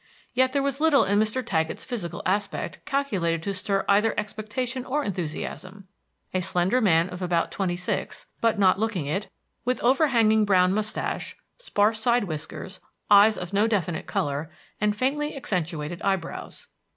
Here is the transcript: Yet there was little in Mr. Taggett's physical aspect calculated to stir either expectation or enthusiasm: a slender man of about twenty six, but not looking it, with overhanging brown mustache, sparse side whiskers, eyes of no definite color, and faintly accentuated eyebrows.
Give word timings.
Yet 0.33 0.51
there 0.51 0.63
was 0.63 0.81
little 0.81 1.03
in 1.03 1.19
Mr. 1.19 1.45
Taggett's 1.45 1.85
physical 1.85 2.23
aspect 2.25 2.83
calculated 2.85 3.43
to 3.43 3.53
stir 3.53 3.85
either 3.87 4.19
expectation 4.19 4.83
or 4.83 5.03
enthusiasm: 5.03 5.87
a 6.33 6.41
slender 6.41 6.81
man 6.81 7.07
of 7.09 7.21
about 7.21 7.51
twenty 7.51 7.75
six, 7.75 8.25
but 8.41 8.57
not 8.57 8.79
looking 8.79 9.05
it, 9.05 9.29
with 9.63 9.79
overhanging 9.83 10.43
brown 10.43 10.73
mustache, 10.73 11.35
sparse 11.57 11.99
side 11.99 12.23
whiskers, 12.23 12.79
eyes 13.11 13.37
of 13.37 13.53
no 13.53 13.67
definite 13.67 14.07
color, 14.07 14.49
and 14.79 14.95
faintly 14.95 15.35
accentuated 15.35 16.01
eyebrows. 16.01 16.67